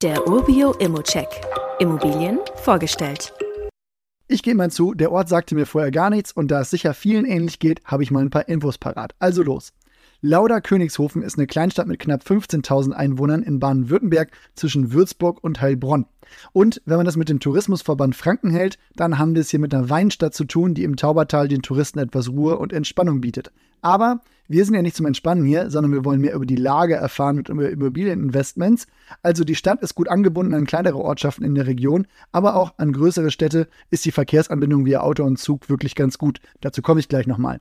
[0.00, 1.26] Der Urbio Immocheck.
[1.80, 3.32] Immobilien vorgestellt.
[4.28, 6.94] Ich gebe mal zu, der Ort sagte mir vorher gar nichts und da es sicher
[6.94, 9.16] vielen ähnlich geht, habe ich mal ein paar Infos parat.
[9.18, 9.72] Also los.
[10.20, 16.06] Lauder Königshofen ist eine Kleinstadt mit knapp 15.000 Einwohnern in Baden-Württemberg zwischen Würzburg und Heilbronn.
[16.52, 19.72] Und wenn man das mit dem Tourismusverband Franken hält, dann haben wir es hier mit
[19.72, 23.52] einer Weinstadt zu tun, die im Taubertal den Touristen etwas Ruhe und Entspannung bietet.
[23.80, 26.96] Aber wir sind ja nicht zum Entspannen hier, sondern wir wollen mehr über die Lage
[26.96, 28.88] erfahren und über Immobilieninvestments.
[29.22, 32.92] Also die Stadt ist gut angebunden an kleinere Ortschaften in der Region, aber auch an
[32.92, 36.40] größere Städte ist die Verkehrsanbindung via Auto und Zug wirklich ganz gut.
[36.60, 37.60] Dazu komme ich gleich nochmal.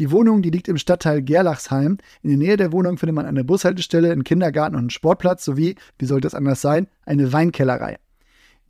[0.00, 1.98] Die Wohnung, die liegt im Stadtteil Gerlachsheim.
[2.22, 5.74] In der Nähe der Wohnung findet man eine Bushaltestelle, einen Kindergarten und einen Sportplatz sowie,
[5.98, 7.98] wie sollte es anders sein, eine Weinkellerei.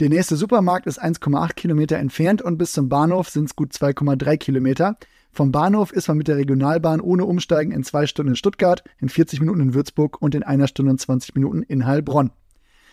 [0.01, 4.39] Der nächste Supermarkt ist 1,8 Kilometer entfernt und bis zum Bahnhof sind es gut 2,3
[4.39, 4.97] Kilometer.
[5.31, 9.09] Vom Bahnhof ist man mit der Regionalbahn ohne Umsteigen in zwei Stunden in Stuttgart, in
[9.09, 12.33] 40 Minuten in Würzburg und in einer Stunde und 20 Minuten in Heilbronn.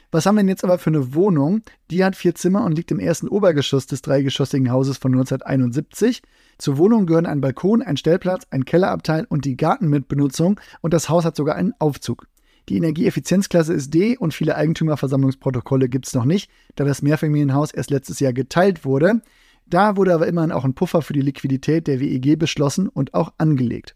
[0.10, 1.64] Was haben wir denn jetzt aber für eine Wohnung?
[1.92, 6.22] Die hat vier Zimmer und liegt im ersten Obergeschoss des dreigeschossigen Hauses von 1971.
[6.58, 11.26] Zur Wohnung gehören ein Balkon, ein Stellplatz, ein Kellerabteil und die Gartenmitbenutzung und das Haus
[11.26, 12.28] hat sogar einen Aufzug.
[12.70, 17.92] Die Energieeffizienzklasse ist D und viele Eigentümerversammlungsprotokolle gibt es noch nicht, da das Mehrfamilienhaus erst
[17.92, 19.22] letztes Jahr geteilt wurde.
[19.66, 23.34] Da wurde aber immerhin auch ein Puffer für die Liquidität der WEG beschlossen und auch
[23.38, 23.96] angelegt.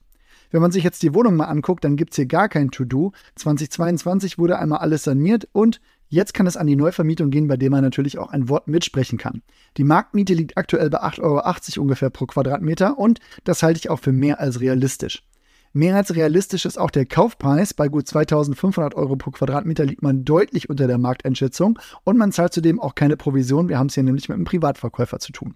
[0.52, 3.14] Wenn man sich jetzt die Wohnung mal anguckt, dann gibt es hier gar kein To-Do.
[3.36, 5.80] 2022 wurde einmal alles saniert und
[6.14, 9.18] Jetzt kann es an die Neuvermietung gehen, bei der man natürlich auch ein Wort mitsprechen
[9.18, 9.44] kann.
[9.78, 14.00] Die Marktmiete liegt aktuell bei 8,80 Euro ungefähr pro Quadratmeter und das halte ich auch
[14.00, 15.24] für mehr als realistisch.
[15.72, 17.74] Mehr als realistisch ist auch der Kaufpreis.
[17.74, 22.52] Bei gut 2500 Euro pro Quadratmeter liegt man deutlich unter der Markteinschätzung und man zahlt
[22.52, 23.70] zudem auch keine Provision.
[23.70, 25.56] Wir haben es hier nämlich mit einem Privatverkäufer zu tun.